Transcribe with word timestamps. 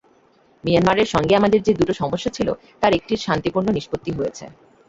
মিয়ানমারের 0.63 1.07
সঙ্গে 1.13 1.33
আমাদের 1.35 1.59
যে 1.63 1.73
দুটো 1.79 1.93
সমস্যা 2.01 2.31
ছিল 2.37 2.47
তার 2.81 2.91
একটির 2.93 3.23
শান্তিপূর্ণ 3.25 3.67
নিষ্পত্তি 3.73 4.11
হয়েছে। 4.17 4.45